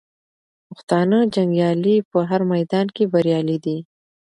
پښتانه 0.69 1.19
جنګیالي 1.35 1.95
په 2.11 2.19
هر 2.29 2.41
میدان 2.51 2.87
کې 2.95 3.03
بریالي 3.13 3.57
دي. 3.65 3.77